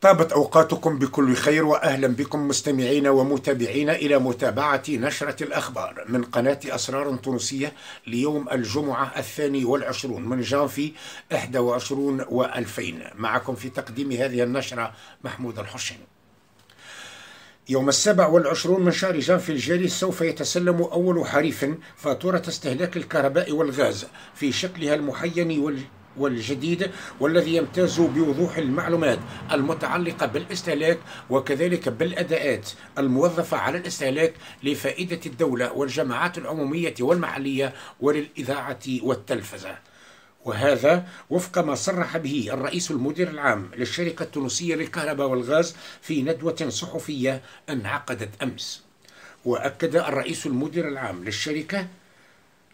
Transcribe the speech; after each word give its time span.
طابت 0.00 0.32
أوقاتكم 0.32 0.98
بكل 0.98 1.34
خير 1.34 1.64
وأهلا 1.64 2.08
بكم 2.08 2.48
مستمعين 2.48 3.08
ومتابعين 3.08 3.90
إلى 3.90 4.18
متابعة 4.18 4.82
نشرة 4.88 5.42
الأخبار 5.42 6.04
من 6.08 6.24
قناة 6.24 6.60
أسرار 6.66 7.16
تونسية 7.16 7.72
ليوم 8.06 8.48
الجمعة 8.52 9.12
الثاني 9.16 9.64
والعشرون 9.64 10.28
من 10.28 10.40
جانفي 10.40 10.92
21 11.32 12.24
و2000 12.24 13.14
معكم 13.14 13.54
في 13.54 13.70
تقديم 13.70 14.12
هذه 14.12 14.42
النشرة 14.42 14.92
محمود 15.24 15.58
الحسين 15.58 15.98
يوم 17.68 17.88
السابع 17.88 18.26
والعشرون 18.26 18.84
من 18.84 18.92
شهر 18.92 19.20
جانفي 19.20 19.52
الجاري 19.52 19.88
سوف 19.88 20.20
يتسلم 20.20 20.82
أول 20.82 21.26
حريف 21.26 21.66
فاتورة 21.96 22.42
استهلاك 22.48 22.96
الكهرباء 22.96 23.52
والغاز 23.52 24.06
في 24.34 24.52
شكلها 24.52 24.94
المحين 24.94 25.58
وال 25.58 25.82
والجديد 26.20 26.90
والذي 27.20 27.56
يمتاز 27.56 28.00
بوضوح 28.00 28.56
المعلومات 28.56 29.18
المتعلقة 29.52 30.26
بالاستهلاك 30.26 30.98
وكذلك 31.30 31.88
بالأداءات 31.88 32.70
الموظفة 32.98 33.56
على 33.56 33.78
الاستهلاك 33.78 34.34
لفائدة 34.62 35.20
الدولة 35.26 35.72
والجماعات 35.72 36.38
العمومية 36.38 36.94
والمحلية 37.00 37.74
وللإذاعة 38.00 38.78
والتلفزة. 39.02 39.78
وهذا 40.44 41.08
وفق 41.30 41.58
ما 41.58 41.74
صرح 41.74 42.16
به 42.16 42.48
الرئيس 42.52 42.90
المدير 42.90 43.30
العام 43.30 43.70
للشركة 43.76 44.22
التونسية 44.22 44.74
للكهرباء 44.74 45.26
والغاز 45.28 45.76
في 46.02 46.22
ندوة 46.22 46.66
صحفية 46.68 47.42
انعقدت 47.70 48.42
أمس. 48.42 48.82
وأكد 49.44 49.96
الرئيس 49.96 50.46
المدير 50.46 50.88
العام 50.88 51.24
للشركة 51.24 51.86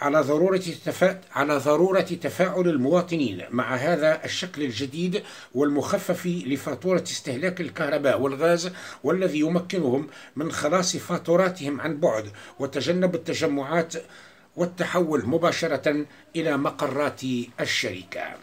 على 0.00 0.20
ضرورة 0.20 0.62
تفا... 0.84 1.20
على 1.32 1.56
ضرورة 1.56 2.00
تفاعل 2.00 2.68
المواطنين 2.68 3.44
مع 3.50 3.74
هذا 3.74 4.24
الشكل 4.24 4.62
الجديد 4.62 5.22
والمخفف 5.54 6.26
لفاتورة 6.26 7.02
استهلاك 7.02 7.60
الكهرباء 7.60 8.20
والغاز 8.20 8.70
والذي 9.04 9.38
يمكنهم 9.38 10.08
من 10.36 10.52
خلاص 10.52 10.96
فاتوراتهم 10.96 11.80
عن 11.80 12.00
بعد 12.00 12.30
وتجنب 12.58 13.14
التجمعات 13.14 13.94
والتحول 14.56 15.26
مباشرة 15.26 16.06
إلى 16.36 16.56
مقرات 16.56 17.20
الشركة. 17.60 18.36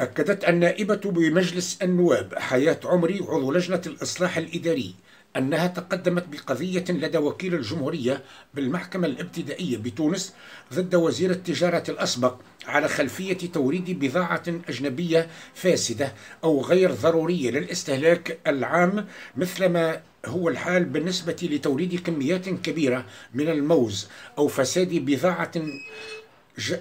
أكدت 0.00 0.48
النائبة 0.48 1.00
بمجلس 1.04 1.82
النواب 1.82 2.34
حياة 2.38 2.80
عمري 2.84 3.18
عضو 3.28 3.52
لجنة 3.52 3.82
الإصلاح 3.86 4.36
الإداري 4.36 4.94
أنها 5.36 5.66
تقدمت 5.66 6.24
بقضية 6.28 6.84
لدى 6.88 7.18
وكيل 7.18 7.54
الجمهورية 7.54 8.22
بالمحكمة 8.54 9.06
الابتدائية 9.06 9.76
بتونس 9.76 10.34
ضد 10.74 10.94
وزير 10.94 11.30
التجارة 11.30 11.84
الأسبق 11.88 12.34
على 12.66 12.88
خلفية 12.88 13.38
توريد 13.52 13.98
بضاعة 14.04 14.42
أجنبية 14.68 15.28
فاسدة 15.54 16.12
أو 16.44 16.60
غير 16.60 16.92
ضرورية 16.92 17.50
للاستهلاك 17.50 18.38
العام 18.46 19.06
مثلما 19.36 20.00
هو 20.26 20.48
الحال 20.48 20.84
بالنسبة 20.84 21.36
لتوريد 21.42 22.00
كميات 22.00 22.48
كبيرة 22.48 23.04
من 23.34 23.48
الموز 23.48 24.08
أو 24.38 24.48
فساد 24.48 24.88
بضاعة 24.94 25.52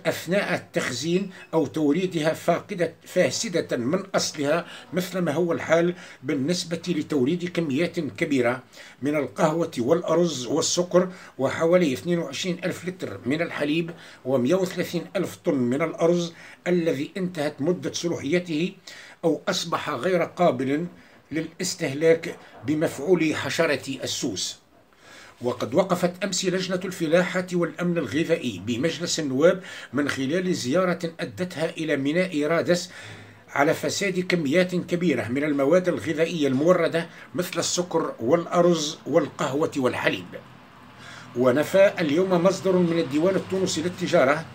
أثناء 0.05 0.55
التخزين 0.55 1.29
أو 1.53 1.65
توريدها 1.65 2.33
فاقدة 2.33 2.93
فاسدة 3.05 3.77
من 3.77 4.03
أصلها 4.15 4.65
مثل 4.93 5.19
ما 5.19 5.31
هو 5.31 5.51
الحال 5.51 5.95
بالنسبة 6.23 6.81
لتوريد 6.87 7.49
كميات 7.49 7.99
كبيرة 7.99 8.63
من 9.01 9.15
القهوة 9.15 9.71
والأرز 9.77 10.45
والسكر 10.45 11.09
وحوالي 11.37 11.93
22 11.93 12.57
ألف 12.63 12.85
لتر 12.85 13.19
من 13.25 13.41
الحليب 13.41 13.91
و130 14.25 14.97
ألف 15.15 15.35
طن 15.45 15.55
من 15.55 15.81
الأرز 15.81 16.33
الذي 16.67 17.11
انتهت 17.17 17.61
مدة 17.61 17.93
صلاحيته 17.93 18.73
أو 19.23 19.41
أصبح 19.47 19.89
غير 19.89 20.23
قابل 20.23 20.87
للاستهلاك 21.31 22.37
بمفعول 22.65 23.35
حشرة 23.35 24.03
السوس. 24.03 24.60
وقد 25.43 25.73
وقفت 25.73 26.23
أمس 26.23 26.45
لجنة 26.45 26.79
الفلاحة 26.85 27.47
والأمن 27.53 27.97
الغذائي 27.97 28.61
بمجلس 28.65 29.19
النواب 29.19 29.63
من 29.93 30.09
خلال 30.09 30.55
زيارة 30.55 30.99
أدتها 31.19 31.69
إلى 31.69 31.97
ميناء 31.97 32.43
رادس 32.43 32.89
على 33.49 33.73
فساد 33.73 34.19
كميات 34.19 34.75
كبيرة 34.75 35.27
من 35.27 35.43
المواد 35.43 35.87
الغذائية 35.87 36.47
الموردة 36.47 37.07
مثل 37.35 37.59
السكر 37.59 38.13
والأرز 38.19 38.97
والقهوة 39.05 39.71
والحليب. 39.77 40.25
ونفى 41.35 41.93
اليوم 41.99 42.43
مصدر 42.43 42.75
من 42.75 42.99
الديوان 42.99 43.35
التونسي 43.35 43.81
للتجارة 43.81 44.45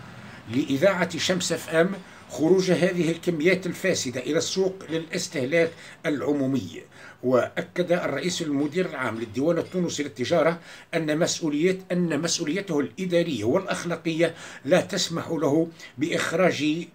لإذاعة 0.55 1.17
شمس 1.17 1.51
أف 1.51 1.69
أم 1.69 1.91
خروج 2.29 2.71
هذه 2.71 3.11
الكميات 3.11 3.65
الفاسدة 3.65 4.19
إلى 4.19 4.37
السوق 4.37 4.75
للاستهلاك 4.89 5.71
العمومي 6.05 6.81
وأكد 7.23 7.91
الرئيس 7.91 8.41
المدير 8.41 8.85
العام 8.89 9.19
للديوان 9.19 9.57
التونسي 9.57 10.03
للتجارة 10.03 10.59
أن 10.93 11.19
مسؤولية 11.19 11.79
أن 11.91 12.21
مسؤوليته 12.21 12.79
الإدارية 12.79 13.43
والأخلاقية 13.43 14.35
لا 14.65 14.81
تسمح 14.81 15.29
له 15.29 15.67
بإخراج 15.97 16.87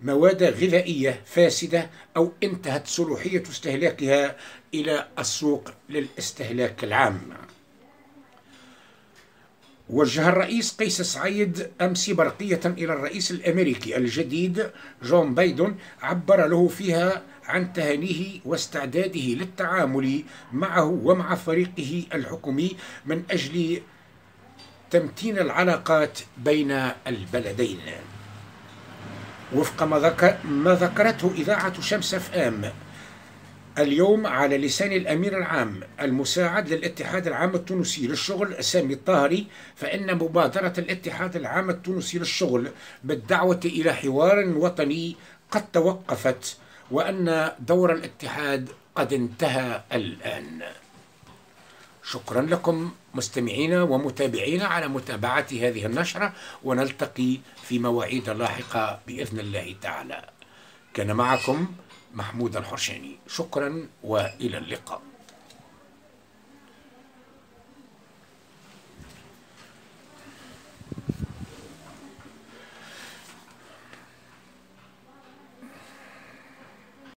مواد 0.00 0.42
غذائية 0.42 1.22
فاسدة 1.26 1.90
أو 2.16 2.32
انتهت 2.42 2.86
صلاحيه 2.86 3.42
استهلاكها 3.50 4.36
إلى 4.74 5.08
السوق 5.18 5.70
للاستهلاك 5.88 6.84
العام. 6.84 7.47
وجه 9.90 10.28
الرئيس 10.28 10.76
قيس 10.76 11.02
سعيد 11.02 11.70
أمس 11.80 12.10
برقية 12.10 12.60
إلى 12.64 12.92
الرئيس 12.92 13.30
الأمريكي 13.30 13.96
الجديد 13.96 14.70
جون 15.02 15.34
بايدن 15.34 15.74
عبر 16.02 16.46
له 16.46 16.68
فيها 16.68 17.22
عن 17.44 17.72
تهانيه 17.72 18.40
واستعداده 18.44 19.20
للتعامل 19.20 20.24
معه 20.52 20.84
ومع 20.84 21.34
فريقه 21.34 22.04
الحكومي 22.14 22.76
من 23.06 23.22
أجل 23.30 23.82
تمتين 24.90 25.38
العلاقات 25.38 26.18
بين 26.38 26.70
البلدين. 27.06 27.80
وفق 29.54 29.82
ما, 29.82 29.98
ذكر 29.98 30.36
ما 30.44 30.74
ذكرته 30.74 31.32
إذاعة 31.38 31.80
شمس 31.80 32.14
أف 32.14 32.34
أم 32.34 32.72
اليوم 33.78 34.26
على 34.26 34.58
لسان 34.58 34.92
الأمير 34.92 35.38
العام 35.38 35.80
المساعد 36.00 36.72
للاتحاد 36.72 37.26
العام 37.26 37.54
التونسي 37.54 38.06
للشغل 38.06 38.64
سامي 38.64 38.94
الطاهري 38.94 39.46
فإن 39.76 40.14
مبادرة 40.14 40.72
الاتحاد 40.78 41.36
العام 41.36 41.70
التونسي 41.70 42.18
للشغل 42.18 42.70
بالدعوة 43.04 43.60
إلى 43.64 43.92
حوار 43.92 44.48
وطني 44.56 45.16
قد 45.50 45.70
توقفت 45.72 46.56
وأن 46.90 47.52
دور 47.60 47.92
الاتحاد 47.92 48.68
قد 48.94 49.12
انتهى 49.12 49.82
الآن. 49.92 50.62
شكرا 52.04 52.42
لكم 52.42 52.90
مستمعينا 53.14 53.82
ومتابعينا 53.82 54.64
على 54.64 54.88
متابعة 54.88 55.46
هذه 55.52 55.86
النشرة 55.86 56.32
ونلتقي 56.64 57.38
في 57.62 57.78
مواعيد 57.78 58.30
لاحقة 58.30 59.00
بإذن 59.06 59.38
الله 59.38 59.74
تعالى. 59.82 60.24
كان 60.94 61.12
معكم 61.12 61.66
محمود 62.14 62.56
الحرشاني. 62.56 63.18
شكرا 63.26 63.88
وإلى 64.02 64.58
اللقاء. 64.58 65.07